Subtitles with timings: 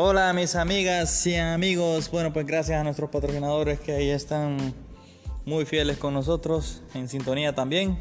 [0.00, 4.72] Hola mis amigas y amigos, bueno pues gracias a nuestros patrocinadores que ahí están
[5.44, 7.98] muy fieles con nosotros, en sintonía también.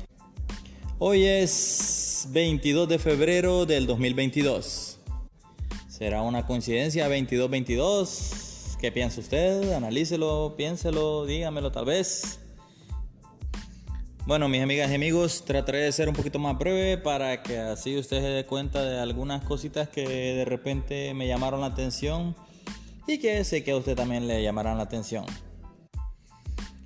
[1.00, 5.00] Hoy es 22 de febrero del 2022.
[5.88, 8.78] ¿Será una coincidencia 22-22?
[8.80, 9.74] ¿Qué piensa usted?
[9.74, 12.40] Analícelo, piénselo, dígamelo tal vez.
[14.28, 17.98] Bueno, mis amigas y amigos, trataré de ser un poquito más breve para que así
[17.98, 22.36] usted se dé cuenta de algunas cositas que de repente me llamaron la atención
[23.08, 25.24] y que sé que a usted también le llamarán la atención.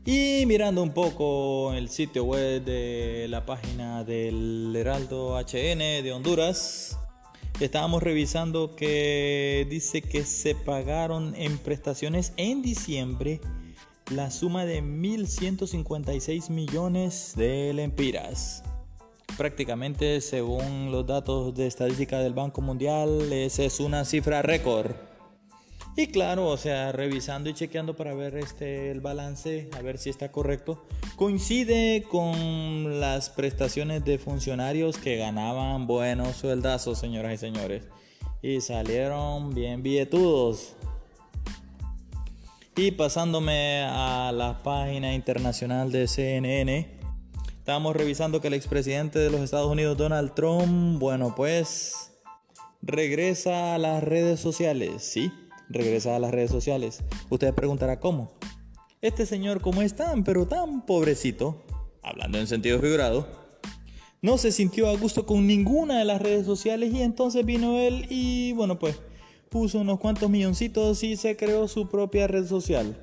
[0.05, 6.99] Y mirando un poco el sitio web de la página del Heraldo HN de Honduras,
[7.59, 13.41] estábamos revisando que dice que se pagaron en prestaciones en diciembre
[14.11, 18.63] la suma de 1.156 millones de lempiras.
[19.37, 24.91] Prácticamente, según los datos de estadística del Banco Mundial, esa es una cifra récord.
[25.95, 30.09] Y claro, o sea, revisando y chequeando para ver este, el balance, a ver si
[30.09, 30.85] está correcto,
[31.15, 37.83] coincide con las prestaciones de funcionarios que ganaban buenos sueldazos, señoras y señores.
[38.41, 40.75] Y salieron bien billetudos.
[42.75, 46.99] Y pasándome a la página internacional de CNN,
[47.57, 52.13] estábamos revisando que el expresidente de los Estados Unidos, Donald Trump, bueno, pues
[52.81, 55.33] regresa a las redes sociales, ¿sí?
[55.67, 57.03] Regresa a las redes sociales.
[57.29, 58.31] Usted preguntará cómo.
[59.01, 61.65] Este señor, como es tan, pero tan pobrecito,
[62.01, 63.27] hablando en sentido figurado,
[64.21, 68.05] no se sintió a gusto con ninguna de las redes sociales y entonces vino él
[68.09, 69.01] y, bueno, pues
[69.51, 72.95] puso unos cuantos milloncitos y se creó su propia red social.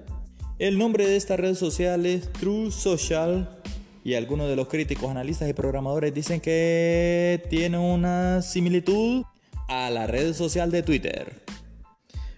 [0.58, 3.60] El nombre de esta red social es True Social
[4.02, 9.24] y algunos de los críticos, analistas y programadores dicen que tiene una similitud
[9.68, 11.34] a la red social de Twitter.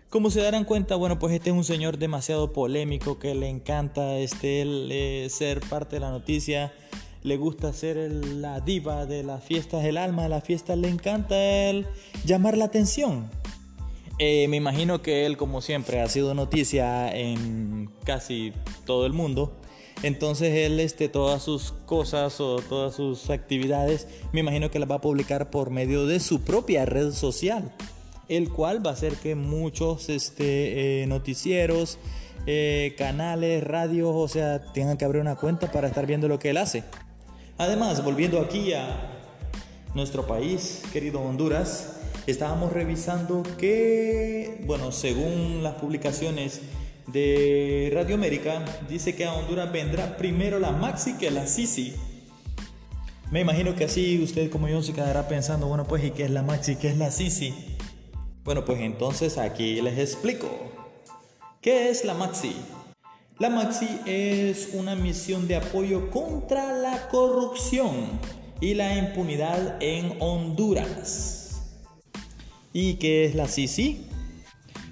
[0.09, 4.17] Como se darán cuenta, bueno, pues este es un señor demasiado polémico que le encanta
[4.17, 6.73] este, eh, ser parte de la noticia,
[7.23, 11.41] le gusta ser la diva de las fiestas, el alma de la fiesta, le encanta
[11.41, 11.87] él
[12.25, 13.31] llamar la atención.
[14.23, 18.53] Eh, me imagino que él, como siempre, ha sido noticia en casi
[18.85, 19.57] todo el mundo.
[20.03, 24.97] Entonces él, este, todas sus cosas o todas sus actividades, me imagino que las va
[24.97, 27.73] a publicar por medio de su propia red social,
[28.29, 31.97] el cual va a hacer que muchos este, eh, noticieros,
[32.45, 36.51] eh, canales, radios, o sea, tengan que abrir una cuenta para estar viendo lo que
[36.51, 36.85] él hace.
[37.57, 39.17] Además, volviendo aquí a
[39.95, 46.61] nuestro país, querido Honduras, estábamos revisando que, bueno, según las publicaciones
[47.07, 51.95] de Radio América, dice que a Honduras vendrá primero la Maxi que la Sisi.
[53.31, 56.31] Me imagino que así usted como yo se quedará pensando, bueno, pues, ¿y qué es
[56.31, 56.77] la Maxi?
[56.77, 57.55] ¿Qué es la Sisi?
[58.45, 60.49] Bueno, pues entonces aquí les explico.
[61.61, 62.57] ¿Qué es la Maxi?
[63.39, 68.21] La Maxi es una misión de apoyo contra la corrupción
[68.61, 71.40] y la impunidad en Honduras.
[72.73, 74.07] ¿Y qué es la Sisi?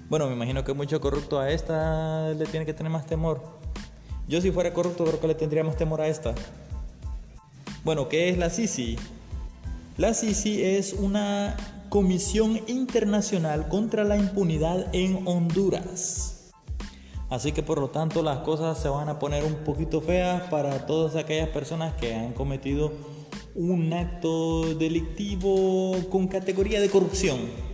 [0.09, 3.41] Bueno, me imagino que mucho corrupto a esta le tiene que tener más temor.
[4.27, 6.35] Yo si fuera corrupto creo que le tendría más temor a esta.
[7.85, 8.97] Bueno, ¿qué es la Sisi?
[9.97, 11.55] La Sisi es una
[11.87, 16.51] comisión internacional contra la impunidad en Honduras.
[17.29, 20.85] Así que por lo tanto las cosas se van a poner un poquito feas para
[20.85, 22.91] todas aquellas personas que han cometido
[23.55, 27.68] un acto delictivo con categoría de corrupción.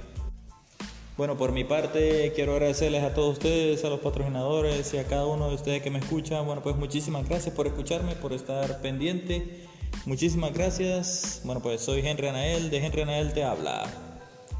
[1.17, 5.25] Bueno, por mi parte quiero agradecerles a todos ustedes, a los patrocinadores y a cada
[5.25, 6.45] uno de ustedes que me escuchan.
[6.45, 9.65] Bueno, pues muchísimas gracias por escucharme, por estar pendiente
[10.05, 11.41] Muchísimas gracias.
[11.43, 13.85] Bueno, pues soy Henry Anael, de Henry Anael te habla.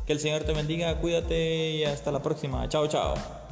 [0.08, 2.68] Que el Señor te bendiga, cuídate y hasta la próxima.
[2.68, 3.45] Chao, chao.